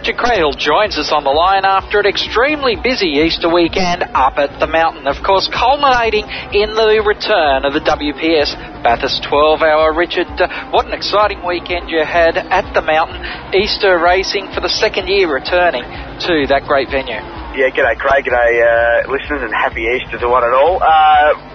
[0.00, 4.56] Richard Craill joins us on the line after an extremely busy Easter weekend up at
[4.56, 5.04] the mountain.
[5.04, 6.24] Of course, culminating
[6.56, 9.92] in the return of the WPS Bathurst 12 hour.
[9.92, 13.20] Richard, uh, what an exciting weekend you had at the mountain.
[13.52, 17.20] Easter racing for the second year returning to that great venue.
[17.52, 20.80] Yeah, g'day Craig, g'day uh, listeners, and happy Easter to one and all.
[20.80, 21.49] Uh,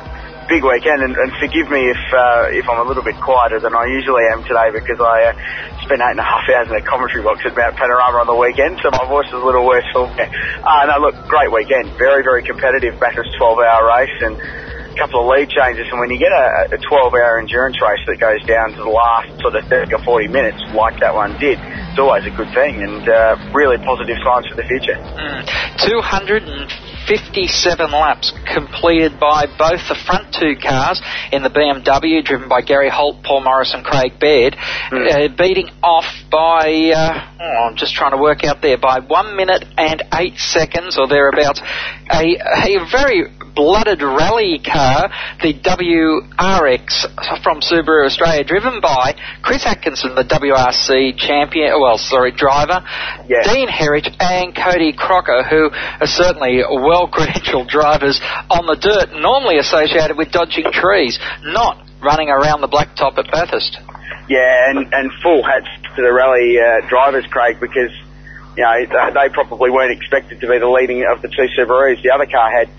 [0.48, 3.76] big weekend, and, and forgive me if uh, if I'm a little bit quieter than
[3.76, 6.86] I usually am today because I uh, spent eight and a half hours in a
[6.86, 9.86] commentary box at Mount Panorama on the weekend, so my voice is a little worse
[9.94, 10.06] for.
[10.06, 14.38] Uh, no, look, great weekend, very very competitive Bathurst 12 hour race, and
[14.96, 15.88] couple of lead changes.
[15.92, 18.90] And when you get a, a 12 hour endurance race that goes down to the
[18.90, 22.52] last sort of 30 or 40 minutes, like that one did, it's always a good
[22.52, 25.00] thing, and uh, really positive signs for the future.
[25.00, 25.44] Mm.
[25.84, 26.44] 200
[27.08, 32.90] 57 laps completed by both the front two cars in the BMW, driven by Gary
[32.90, 35.06] Holt, Paul Morris, and Craig Baird, mm.
[35.06, 36.06] uh, beating off
[36.36, 40.36] by, uh, oh, I'm just trying to work out there, by one minute and eight
[40.36, 41.62] seconds or thereabouts.
[42.12, 43.24] A, a very
[43.56, 45.08] blooded rally car,
[45.40, 47.08] the WRX
[47.42, 52.84] from Subaru Australia, driven by Chris Atkinson, the WRC champion, well, sorry, driver,
[53.32, 53.48] yeah.
[53.48, 58.20] Dean Herridge, and Cody Crocker, who are certainly well credentialed drivers
[58.52, 63.80] on the dirt, normally associated with dodging trees, not running around the blacktop at Bathurst.
[64.28, 67.92] Yeah, and, and full hats to the rally uh, drivers, Craig, because
[68.58, 72.02] you know they probably weren't expected to be the leading of the two Subarus.
[72.02, 72.70] The other car had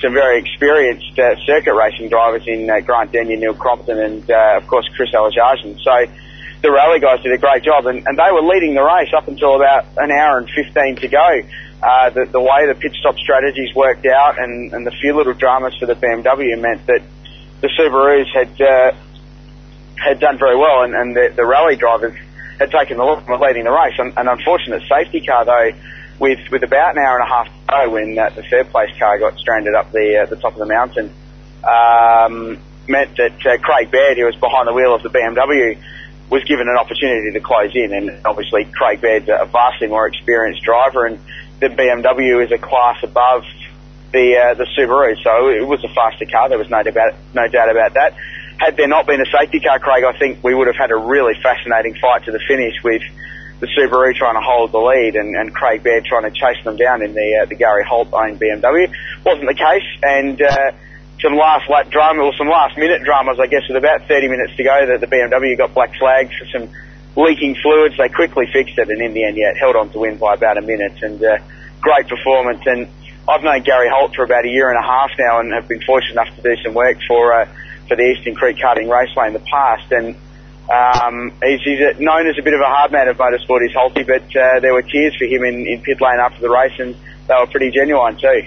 [0.00, 4.58] some very experienced uh, circuit racing drivers in uh, Grant Denyer, Neil Crompton, and uh,
[4.58, 5.80] of course Chris Alajajan.
[5.82, 6.12] So
[6.62, 9.28] the rally guys did a great job, and, and they were leading the race up
[9.28, 11.42] until about an hour and 15 to go.
[11.82, 15.32] Uh, the, the way the pit stop strategies worked out and, and the few little
[15.32, 17.02] dramas for the BMW meant that
[17.62, 18.92] the Subarus had uh,
[20.00, 22.16] had done very well, and, and the, the rally drivers
[22.58, 23.94] had taken the lead leading the race.
[23.98, 25.70] An, an unfortunate safety car, though,
[26.18, 28.90] with with about an hour and a half to go when uh, the third place
[28.98, 31.12] car got stranded up the uh, the top of the mountain,
[31.64, 32.58] um,
[32.88, 35.78] meant that uh, Craig Baird, who was behind the wheel of the BMW,
[36.30, 37.92] was given an opportunity to close in.
[37.92, 41.18] And obviously, Craig Baird's a vastly more experienced driver, and
[41.60, 43.44] the BMW is a class above
[44.12, 46.48] the uh, the Subaru, so it was a faster car.
[46.48, 48.16] There was no doubt no doubt about that.
[48.60, 50.96] Had there not been a safety car, Craig, I think we would have had a
[50.96, 53.00] really fascinating fight to the finish with
[53.60, 56.76] the Subaru trying to hold the lead and, and Craig Baird trying to chase them
[56.76, 58.92] down in the uh, the Gary Holt owned BMW.
[59.24, 60.72] Wasn't the case, and uh,
[61.22, 64.56] some last lap drama or some last minute dramas, I guess, with about 30 minutes
[64.56, 66.68] to go, that the BMW got black flags for some
[67.16, 67.96] leaking fluids.
[67.96, 70.58] They quickly fixed it, and in the end, yeah, held on to win by about
[70.58, 71.02] a minute.
[71.02, 71.38] And uh,
[71.80, 72.60] great performance.
[72.66, 72.88] And
[73.28, 75.82] I've known Gary Holt for about a year and a half now, and have been
[75.82, 77.48] fortunate enough to do some work for uh,
[77.90, 79.90] for the Eastern Creek Karting Raceway in the past.
[79.90, 80.14] And
[80.70, 84.06] um, he's, he's known as a bit of a hard man of motorsport, he's Holty,
[84.06, 86.94] but uh, there were tears for him in, in pit lane after the race, and
[87.26, 88.46] they were pretty genuine too.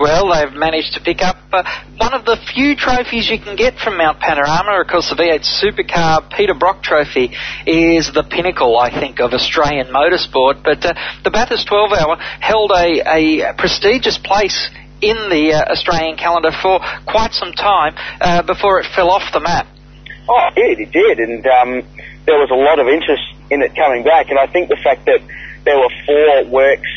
[0.00, 1.62] Well, they've managed to pick up uh,
[1.98, 4.80] one of the few trophies you can get from Mount Panorama.
[4.80, 9.88] Of course, the V8 Supercar Peter Brock Trophy is the pinnacle, I think, of Australian
[9.88, 10.64] motorsport.
[10.64, 14.70] But uh, the Bathurst 12 Hour held a, a prestigious place
[15.00, 19.40] in the uh, Australian calendar for quite some time uh, before it fell off the
[19.40, 19.66] map.
[20.28, 21.82] Oh, yeah, it did, and um,
[22.26, 24.30] there was a lot of interest in it coming back.
[24.30, 25.20] And I think the fact that
[25.64, 26.88] there were four works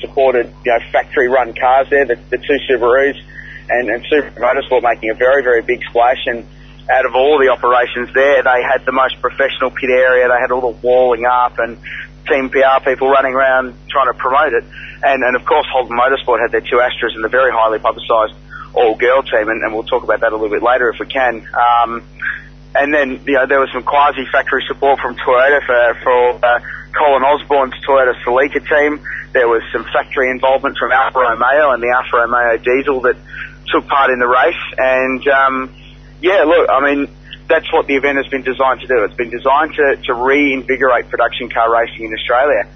[0.00, 3.18] supported, you know, factory run cars there, the, the two Subarus,
[3.68, 6.22] and, and Subaru Motorsport making a very, very big splash.
[6.26, 6.46] And
[6.90, 10.28] out of all the operations there, they had the most professional pit area.
[10.28, 11.78] They had all the walling up and
[12.28, 14.64] team PR people running around trying to promote it.
[15.02, 18.34] And, and of course, Holden Motorsport had their two Astras and the very highly publicised
[18.74, 21.46] all-girl team, and, and we'll talk about that a little bit later if we can.
[21.54, 22.04] Um,
[22.74, 26.60] and then, you know, there was some quasi-factory support from Toyota for, for uh,
[26.96, 29.00] Colin Osborne's Toyota Celica team.
[29.32, 33.16] There was some factory involvement from Alfa Romeo and the Alfa Romeo diesel that
[33.72, 34.64] took part in the race.
[34.76, 35.74] And, um,
[36.20, 37.08] yeah, look, I mean,
[37.48, 39.04] that's what the event has been designed to do.
[39.04, 42.68] It's been designed to, to reinvigorate production car racing in Australia.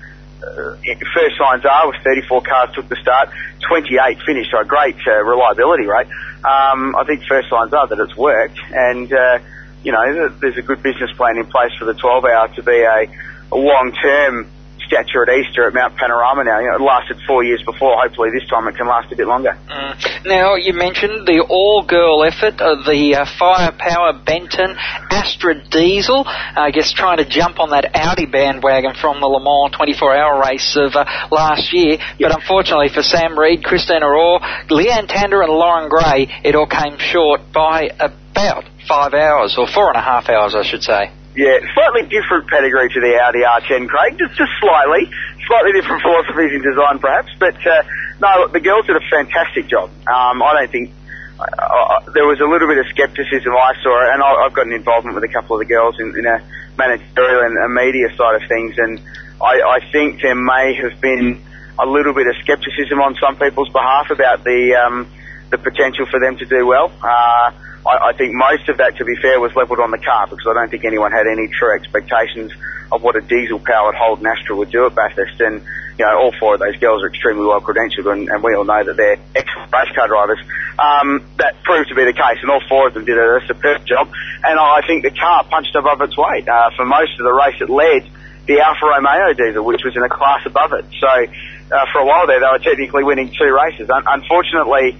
[0.42, 0.76] Uh,
[1.14, 3.30] first signs are with 34 cars took the start,
[3.68, 6.08] 28 finished, so a great uh, reliability rate.
[6.42, 9.38] Um, I think first signs are that it's worked, and uh,
[9.84, 12.80] you know, there's a good business plan in place for the 12 hour to be
[12.82, 13.06] a,
[13.52, 14.50] a long term
[14.92, 16.60] stature at Easter at Mount Panorama now.
[16.60, 17.96] You know, it lasted four years before.
[17.96, 19.56] Hopefully this time it can last a bit longer.
[19.68, 20.26] Mm.
[20.26, 26.24] Now, you mentioned the all-girl effort of the uh, Firepower Benton Astra Diesel.
[26.26, 30.76] I guess trying to jump on that Audi bandwagon from the Le Mans 24-hour race
[30.76, 31.96] of uh, last year.
[31.96, 32.20] Yep.
[32.20, 36.98] But unfortunately for Sam Reid, Christina Orr, Leanne Tander and Lauren Gray, it all came
[36.98, 41.12] short by about five hours, or four and a half hours, I should say.
[41.34, 44.18] Yeah, slightly different pedigree to the Audi R10, Craig.
[44.18, 45.08] Just, just slightly,
[45.46, 47.32] slightly different philosophies in design, perhaps.
[47.38, 47.82] But uh,
[48.20, 49.88] no, look, the girls did a fantastic job.
[50.06, 50.92] Um, I don't think
[51.40, 54.72] uh, there was a little bit of scepticism I saw, and I, I've got an
[54.72, 56.44] involvement with a couple of the girls in, in a
[56.76, 59.00] managerial and a media side of things, and
[59.40, 61.42] I, I think there may have been
[61.78, 65.08] a little bit of scepticism on some people's behalf about the um,
[65.50, 66.92] the potential for them to do well.
[67.02, 67.52] Uh,
[67.86, 70.46] I, I think most of that, to be fair, was levelled on the car because
[70.46, 72.52] I don't think anyone had any true expectations
[72.90, 75.40] of what a diesel-powered Holden Astra would do at Bathurst.
[75.40, 75.62] And
[75.98, 78.64] you know, all four of those girls are extremely well credentialed, and, and we all
[78.64, 80.38] know that they're excellent race car drivers.
[80.78, 83.46] Um, that proved to be the case, and all four of them did a, a
[83.46, 84.08] superb job.
[84.44, 86.48] And I think the car punched above its weight.
[86.48, 88.08] Uh, for most of the race, it led
[88.46, 90.84] the Alfa Romeo diesel, which was in a class above it.
[90.98, 93.88] So uh, for a while there, they were technically winning two races.
[93.90, 94.98] Un- unfortunately,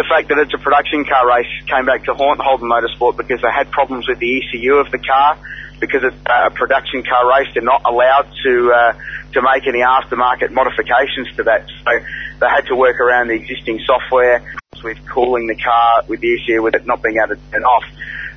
[0.00, 3.42] the fact that it's a production car race came back to haunt Holden Motorsport because
[3.42, 5.36] they had problems with the ECU of the car.
[5.78, 8.92] Because it's a production car race, they're not allowed to uh,
[9.32, 11.68] to make any aftermarket modifications to that.
[11.68, 11.90] So
[12.40, 14.42] they had to work around the existing software
[14.82, 17.84] with cooling the car with the ECU with it not being able to turn off.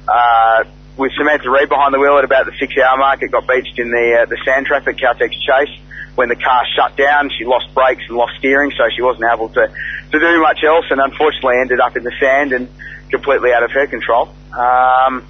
[0.08, 0.64] Uh,
[0.98, 3.80] with Samantha Reid behind the wheel at about the six hour mark, it got beached
[3.80, 5.80] in the uh, the sand trap at Caltex Chase
[6.16, 9.50] when the car shut down, she lost brakes and lost steering, so she wasn't able
[9.50, 9.74] to,
[10.14, 12.70] to do much else, and unfortunately ended up in the sand and
[13.10, 14.30] completely out of her control.
[14.54, 15.28] Um,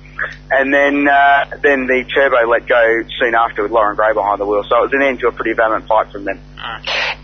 [0.52, 4.46] and then uh, then the turbo let go soon after with Lauren Gray behind the
[4.46, 4.64] wheel.
[4.68, 6.40] So it was an end to a pretty valiant fight from them.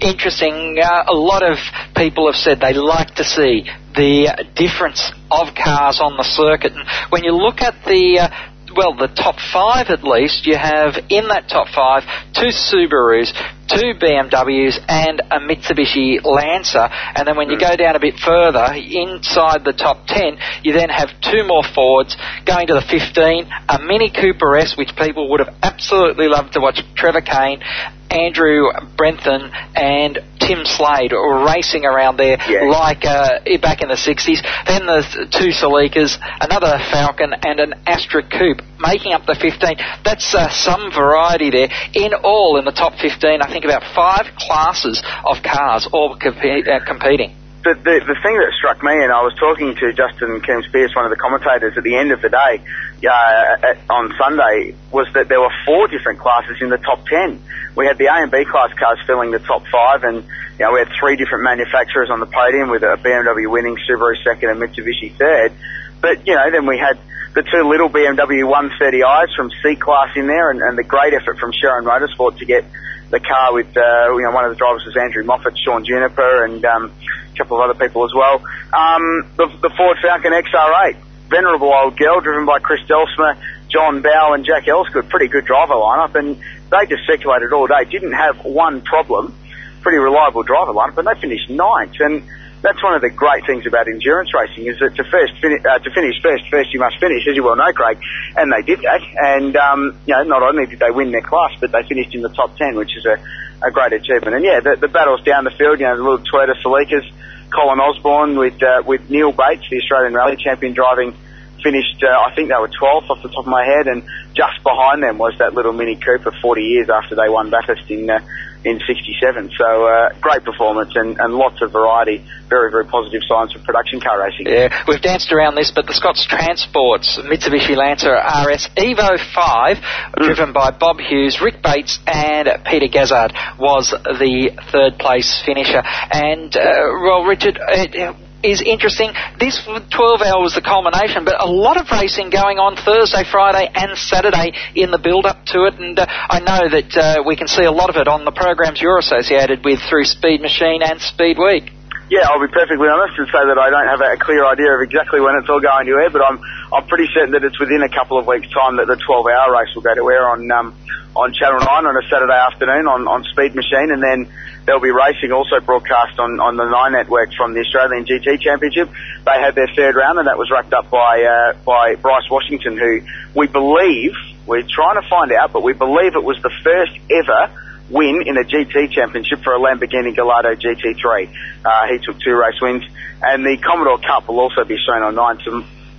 [0.01, 0.79] Interesting.
[0.81, 1.57] Uh, a lot of
[1.95, 6.73] people have said they like to see the difference of cars on the circuit.
[6.73, 8.29] And when you look at the uh,
[8.75, 13.33] well, the top five at least, you have in that top five two Subarus,
[13.67, 16.87] two BMWs, and a Mitsubishi Lancer.
[17.15, 20.89] And then when you go down a bit further, inside the top 10, you then
[20.89, 22.15] have two more Fords.
[22.45, 26.59] Going to the 15, a Mini Cooper S, which people would have absolutely loved to
[26.59, 27.61] watch Trevor Kane,
[28.09, 30.17] Andrew Brenton, and
[30.49, 32.65] Tim Slade racing around there Yeah.
[32.65, 34.41] like uh, back in the 60s.
[34.65, 39.77] Then the two Celicas, another Falcon, and an Astra Coupe making up the 15.
[40.03, 41.69] That's uh, some variety there.
[41.93, 46.65] In all, in the top 15, I think about five classes of cars all compe-
[46.67, 47.35] uh, competing.
[47.61, 50.95] The, the, the thing that struck me, and I was talking to Justin Kim Pierce,
[50.95, 52.63] one of the commentators, at the end of the day
[53.03, 57.43] uh, at, on Sunday, was that there were four different classes in the top ten.
[57.75, 60.71] We had the A and B class cars filling the top five, and you know,
[60.71, 64.59] we had three different manufacturers on the podium with a BMW winning, Subaru second, and
[64.61, 65.51] Mitsubishi third.
[65.99, 66.97] But you know, then we had
[67.33, 71.37] the two little BMW 130i's from C class in there, and, and the great effort
[71.39, 72.65] from Sherrin Motorsport to get
[73.09, 76.45] the car with, uh, you know, one of the drivers was Andrew Moffat, Sean Juniper,
[76.45, 76.93] and um,
[77.39, 78.43] couple of other people as well.
[78.75, 80.97] Um, the, the Ford Falcon XR8,
[81.29, 83.39] venerable old girl, driven by Chris Delsmer,
[83.69, 85.09] John Bowe, and Jack Elsgood.
[85.09, 86.37] Pretty good driver lineup, and
[86.69, 87.85] they just circulated all day.
[87.89, 89.33] Didn't have one problem.
[89.81, 91.95] Pretty reliable driver lineup, and they finished ninth.
[91.99, 92.23] And
[92.61, 95.79] that's one of the great things about endurance racing is that to first fini- uh,
[95.79, 97.99] to finish first, first you must finish, as you well know, Craig.
[98.35, 99.01] And they did that.
[99.15, 102.21] And um, you know, not only did they win their class, but they finished in
[102.21, 103.15] the top ten, which is a,
[103.61, 104.35] a great achievement.
[104.35, 107.09] And yeah, the, the battles down the field, you know, the little Toyota Celicas,
[107.53, 111.15] Colin Osborne with uh, with Neal Bates, the Australian Rally Champion, driving.
[111.61, 114.63] Finished, uh, I think they were 12th off the top of my head, and just
[114.63, 118.21] behind them was that little Mini Cooper 40 years after they won Bathurst in uh,
[118.65, 119.51] in 67.
[119.57, 122.25] So uh, great performance and, and lots of variety.
[122.49, 124.47] Very, very positive signs for production car racing.
[124.47, 129.77] Yeah, we've danced around this, but the Scots Transports Mitsubishi Lancer RS Evo 5,
[130.17, 135.81] driven by Bob Hughes, Rick Bates, and Peter Gazzard, was the third place finisher.
[135.83, 136.61] And, uh,
[137.03, 139.11] well, Richard, it, is interesting.
[139.39, 139.89] This 12
[140.21, 144.55] hour was the culmination, but a lot of racing going on Thursday, Friday, and Saturday
[144.75, 145.75] in the build up to it.
[145.75, 148.31] And uh, I know that uh, we can see a lot of it on the
[148.31, 151.71] programs you're associated with through Speed Machine and Speed Week.
[152.09, 154.81] Yeah, I'll be perfectly honest and say that I don't have a clear idea of
[154.81, 156.41] exactly when it's all going to air, but I'm
[156.71, 159.73] I'm pretty certain that it's within a couple of weeks' time that the 12-hour race
[159.73, 160.75] will go to air on um,
[161.15, 164.31] on Channel 9 on a Saturday afternoon on, on Speed Machine, and then
[164.65, 168.89] there'll be racing also broadcast on, on the Nine Network from the Australian GT Championship.
[169.25, 172.77] They had their third round, and that was wrapped up by uh, by Bryce Washington,
[172.77, 173.01] who
[173.33, 174.13] we believe
[174.45, 177.49] we're trying to find out, but we believe it was the first ever
[177.89, 181.33] win in a GT championship for a Lamborghini Gallardo GT3.
[181.65, 182.83] Uh, he took two race wins,
[183.21, 185.39] and the Commodore Cup will also be shown on Nine.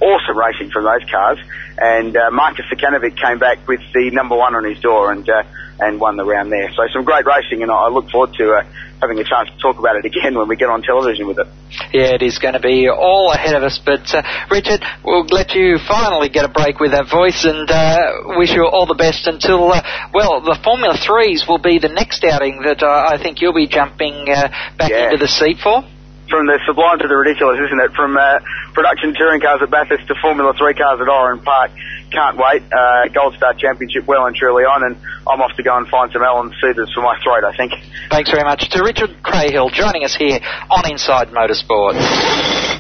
[0.00, 1.38] Some awesome racing from those cars.
[1.78, 5.42] And uh, Marcus Zukanovic came back with the number one on his door and uh,
[5.78, 6.70] and won the round there.
[6.76, 8.62] So some great racing, and I look forward to uh,
[9.00, 11.46] having a chance to talk about it again when we get on television with it.
[11.92, 13.80] Yeah, it is going to be all ahead of us.
[13.82, 18.36] But uh, Richard, we'll let you finally get a break with that voice, and uh,
[18.36, 19.80] wish you all the best until uh,
[20.12, 23.68] well, the Formula Threes will be the next outing that uh, I think you'll be
[23.68, 25.04] jumping uh, back Yeah.
[25.06, 25.82] into the seat for.
[26.30, 27.90] From the sublime to the ridiculous, isn't it?
[27.98, 28.38] From uh,
[28.72, 31.72] production touring cars at Bathurst to Formula 3 cars at Oran Park.
[32.14, 32.62] Can't wait.
[32.70, 34.94] Uh, Gold Star Championship well and truly on, and
[35.26, 37.74] I'm off to go and find some Allen suitors for my throat, I think.
[38.10, 40.38] Thanks very much to Richard Craill joining us here
[40.70, 41.98] on Inside Motorsport.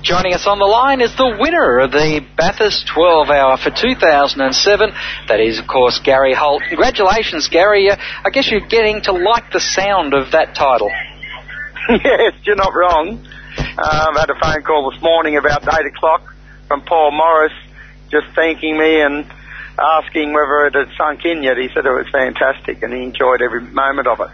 [0.02, 4.90] Joining us on the line is the winner of the Bathurst 12 Hour for 2007.
[5.28, 6.62] That is, of course, Gary Holt.
[6.68, 7.90] Congratulations, Gary.
[7.90, 10.90] Uh, I guess you're getting to like the sound of that title.
[11.90, 13.26] yes, you're not wrong.
[13.78, 16.22] Uh, I've had a phone call this morning about 8 o'clock
[16.68, 17.52] from Paul Morris
[18.10, 19.24] just thanking me and
[19.78, 21.56] asking whether it had sunk in yet.
[21.56, 24.30] He said it was fantastic and he enjoyed every moment of it.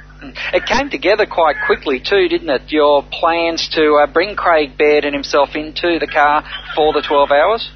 [0.54, 2.72] It came together quite quickly too, didn't it?
[2.72, 6.42] Your plans to uh, bring Craig Baird and himself into the car
[6.74, 7.70] for the 12 hours?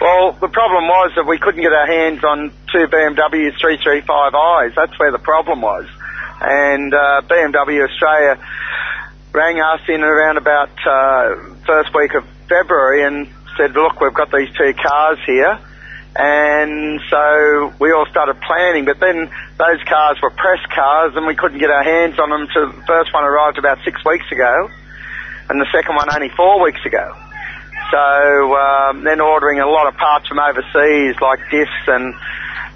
[0.00, 4.74] Well, the problem was that we couldn't get our hands on two BMW 335i's.
[4.76, 5.86] That's where the problem was.
[6.40, 8.38] And uh, BMW Australia
[9.34, 11.34] rang us in around about uh,
[11.66, 15.58] first week of February and said, look, we've got these two cars here.
[16.16, 21.34] And so we all started planning, but then those cars were press cars and we
[21.34, 24.70] couldn't get our hands on them till the first one arrived about six weeks ago
[25.50, 27.16] and the second one only four weeks ago.
[27.90, 32.14] So um, then ordering a lot of parts from overseas like discs and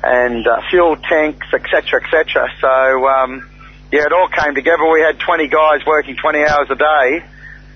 [0.03, 2.49] and uh, fuel tanks, etc., etc.
[2.61, 3.49] So um,
[3.91, 4.85] yeah, it all came together.
[4.91, 7.25] We had 20 guys working 20 hours a day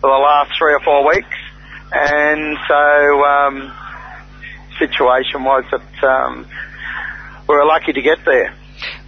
[0.00, 1.38] for the last three or four weeks,
[1.92, 3.73] and so um,
[4.78, 6.47] situation was that um,
[7.49, 8.54] we were lucky to get there.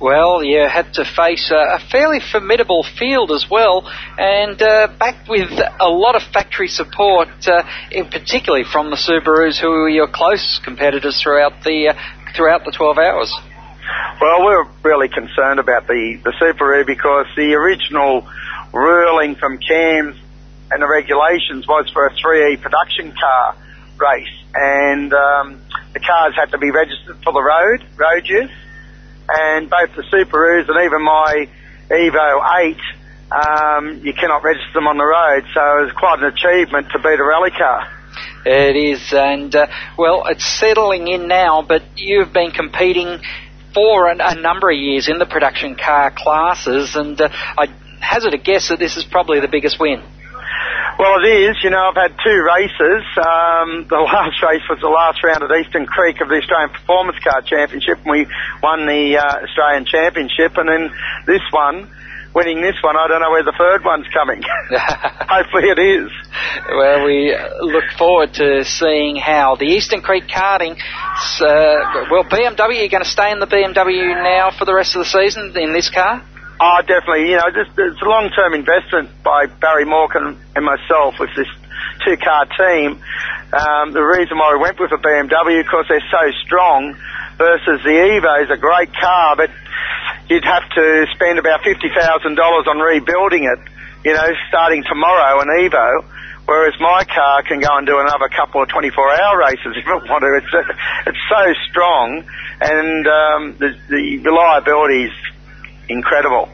[0.01, 5.51] Well, you had to face a, fairly formidable field as well, and uh, backed with
[5.51, 10.61] a lot of factory support, uh, in particularly from the Subarus, who were your close
[10.65, 11.95] competitors throughout the uh,
[12.37, 13.35] throughout the 12 hours.
[14.21, 18.29] Well, we're really concerned about the, the Subaru because the original
[18.73, 20.17] ruling from CAMS
[20.71, 23.57] and the regulations was for a 3E production car
[23.99, 24.29] race.
[24.55, 25.61] And um,
[25.93, 28.51] the cars had to be registered for the road, road use.
[29.29, 31.49] And both the Subarus and even my
[31.91, 32.77] Evo 8,
[33.33, 35.45] um, you cannot register them on the road.
[35.55, 37.89] So it was quite an achievement to beat a rally car.
[38.47, 39.67] It is, and uh,
[39.99, 43.21] well, it's settling in now, but you've been competing
[43.75, 47.67] for an, a number of years in the production car classes, and uh, I
[48.01, 50.03] hazard a guess that this is probably the biggest win.
[50.99, 51.57] Well, it is.
[51.65, 53.03] You know, I've had two races.
[53.19, 57.19] Um, the last race was the last round at Eastern Creek of the Australian Performance
[57.19, 58.27] Car Championship, and we
[58.63, 60.57] won the uh, Australian Championship.
[60.57, 60.91] And then
[61.27, 61.91] this one,
[62.35, 64.43] winning this one, I don't know where the third one's coming.
[64.71, 66.11] Hopefully it is.
[66.69, 70.75] Well, we look forward to seeing how the Eastern Creek karting.
[70.75, 75.01] Uh, well, BMW, you're going to stay in the BMW now for the rest of
[75.01, 76.23] the season in this car.
[76.61, 77.31] Oh, definitely.
[77.31, 81.49] You know, just, it's a long-term investment by Barry Morgan and myself with this
[82.05, 83.03] two-car team.
[83.55, 86.97] Um, the reason why we went with a BMW because they're so strong
[87.39, 89.51] versus the Evo is a great car, but
[90.29, 93.61] you'd have to spend about fifty thousand dollars on rebuilding it.
[94.05, 96.05] You know, starting tomorrow, an Evo.
[96.47, 100.21] Whereas my car can go and do another couple of 24-hour races if it want
[100.21, 100.37] to.
[100.37, 100.69] It's
[101.07, 102.23] it's so strong,
[102.61, 105.13] and um, the, the reliability is
[105.89, 106.51] incredible.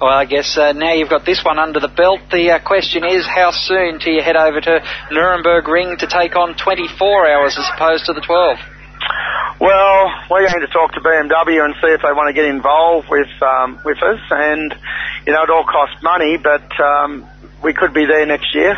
[0.00, 2.20] Well, I guess uh, now you've got this one under the belt.
[2.30, 6.54] The uh, question is, how soon do you head over to Nürburgring to take on
[6.54, 8.58] 24 hours as opposed to the 12?
[9.64, 13.08] Well, we're going to talk to BMW and see if they want to get involved
[13.08, 14.74] with um, with us, and
[15.26, 17.26] you know it all costs money, but um,
[17.62, 18.76] we could be there next year.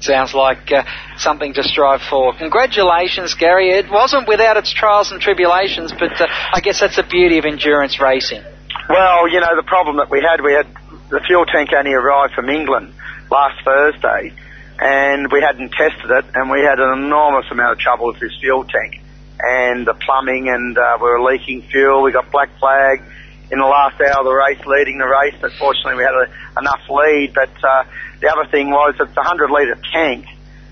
[0.00, 0.82] Sounds like uh,
[1.16, 2.34] something to strive for.
[2.34, 3.70] Congratulations, Gary.
[3.70, 7.44] It wasn't without its trials and tribulations, but uh, I guess that's the beauty of
[7.44, 8.42] endurance racing.
[8.88, 10.66] Well, you know the problem that we had, we had
[11.08, 12.92] the fuel tank only arrived from England
[13.30, 14.34] last Thursday,
[14.80, 18.36] and we hadn't tested it, and we had an enormous amount of trouble with this
[18.40, 19.05] fuel tank
[19.38, 22.02] and the plumbing, and uh, we were leaking fuel.
[22.02, 23.02] We got black flag
[23.50, 25.34] in the last hour of the race, leading the race.
[25.40, 27.34] But fortunately, we had a, enough lead.
[27.34, 27.84] But uh,
[28.20, 30.26] the other thing was it's a 100 litre tank,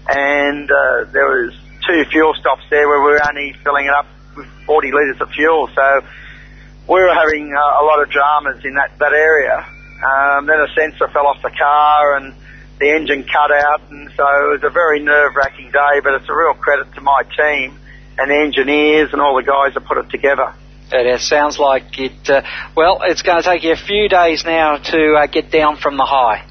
[0.09, 1.55] and uh, there was
[1.87, 4.07] two fuel stops there where we were only filling it up
[4.37, 5.69] with 40 litres of fuel.
[5.75, 6.01] So
[6.89, 9.67] we were having uh, a lot of dramas in that that area.
[10.05, 12.35] Um, then a sensor fell off the car, and
[12.81, 16.01] the engine cut out, and so it was a very nerve-wracking day.
[16.03, 17.79] But it's a real credit to my team
[18.19, 20.55] and engineers and all the guys that put it together.
[20.93, 22.29] It sounds like it.
[22.29, 22.43] Uh,
[22.77, 25.97] well, it's going to take you a few days now to uh, get down from
[25.97, 26.45] the high.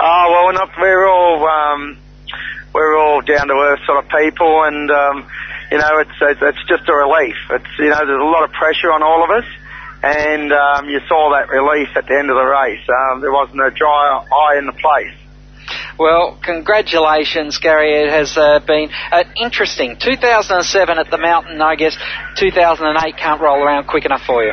[0.00, 0.70] Oh well, we're not.
[0.80, 1.98] We're all um,
[2.72, 5.28] we're all down to earth sort of people, and um,
[5.70, 7.36] you know, it's, it's it's just a relief.
[7.50, 9.48] It's you know, there's a lot of pressure on all of us,
[10.02, 12.84] and um, you saw that relief at the end of the race.
[12.88, 15.16] Um, there wasn't a dry eye in the place.
[15.98, 18.02] Well, congratulations, Gary.
[18.02, 19.96] It has uh, been uh, interesting.
[20.00, 21.96] 2007 at the mountain, I guess
[22.38, 24.52] 2008 can't roll around quick enough for you.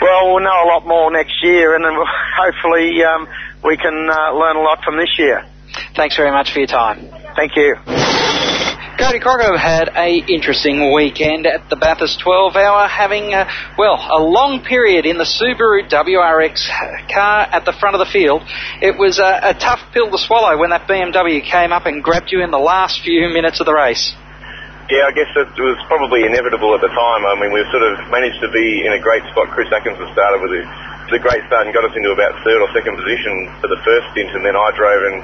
[0.00, 1.92] Well, we'll know a lot more next year, and then
[2.36, 3.28] hopefully um,
[3.64, 5.44] we can uh, learn a lot from this year.
[5.96, 7.08] Thanks very much for your time.
[7.36, 8.23] Thank you.
[8.94, 14.22] Cody Crocker had a interesting weekend at the Bathurst 12 hour, having, uh, well, a
[14.22, 16.62] long period in the Subaru WRX
[17.10, 18.46] car at the front of the field.
[18.78, 22.30] It was a, a tough pill to swallow when that BMW came up and grabbed
[22.30, 24.14] you in the last few minutes of the race.
[24.86, 27.22] Yeah, I guess it was probably inevitable at the time.
[27.26, 29.50] I mean, we sort of managed to be in a great spot.
[29.50, 32.70] Chris Atkinson started with a, a great start and got us into about third or
[32.70, 35.18] second position for the first stint, and then I drove and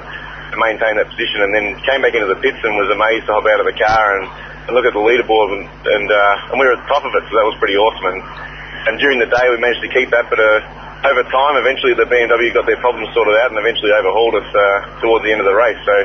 [0.51, 3.33] to maintain that position, and then came back into the pits and was amazed to
[3.33, 4.27] hop out of the car and,
[4.67, 7.11] and look at the leaderboard, and and, uh, and we were at the top of
[7.15, 8.11] it, so that was pretty awesome.
[8.11, 8.19] And,
[8.91, 12.05] and during the day, we managed to keep that, but uh, over time, eventually the
[12.05, 15.47] BMW got their problems sorted out, and eventually overhauled us uh, towards the end of
[15.47, 15.79] the race.
[15.85, 15.95] So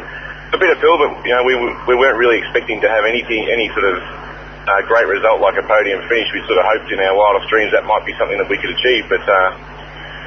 [0.54, 1.58] a bit of pill, but you know we
[1.90, 5.66] we weren't really expecting to have anything any sort of uh, great result like a
[5.66, 6.30] podium finish.
[6.32, 8.70] We sort of hoped in our wildest dreams that might be something that we could
[8.70, 9.24] achieve, but.
[9.26, 9.74] Uh,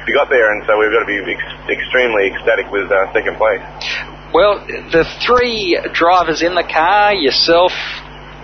[0.06, 3.36] we got there, and so we've got to be ex- extremely ecstatic with uh, second
[3.36, 3.60] place.
[4.32, 7.72] Well, the three drivers in the car, yourself,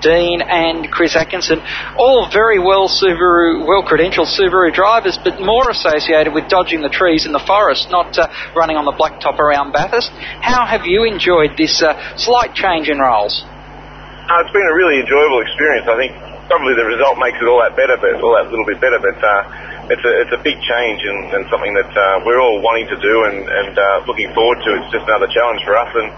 [0.03, 1.63] Dean and Chris Atkinson,
[1.97, 7.25] all very well Subaru, well credentialed Subaru drivers, but more associated with dodging the trees
[7.25, 10.11] in the forest, not uh, running on the blacktop around Bathurst.
[10.43, 13.45] How have you enjoyed this uh, slight change in roles?
[13.47, 15.87] Uh, it's been a really enjoyable experience.
[15.87, 16.13] I think
[16.51, 18.99] probably the result makes it all that better, but all that little bit better.
[18.99, 22.59] But uh, it's a it's a big change and, and something that uh, we're all
[22.61, 24.71] wanting to do and and uh, looking forward to.
[24.83, 25.91] It's just another challenge for us.
[25.95, 26.09] And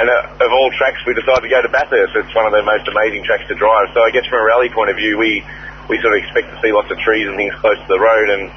[0.00, 2.16] and uh, of all tracks, we decided to go to Bathurst.
[2.16, 3.92] It's one of the most amazing tracks to drive.
[3.94, 5.44] So I guess from a rally point of view, we
[5.86, 8.30] we sort of expect to see lots of trees and things close to the road
[8.30, 8.50] and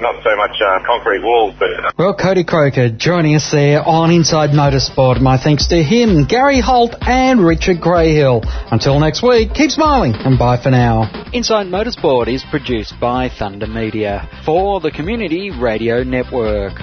[0.00, 1.70] not so much uh, concrete walls, but.
[1.70, 5.20] Uh, well, Cody Crocker joining us there on Inside Motorsport.
[5.20, 8.42] My thanks to him, Gary Holt, and Richard Grayhill.
[8.72, 11.10] Until next week, keep smiling and bye for now.
[11.32, 16.74] Inside Motorsport is produced by Thunder Media for the Community Radio Network.